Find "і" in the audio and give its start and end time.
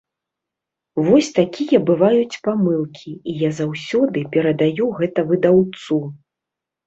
3.31-3.37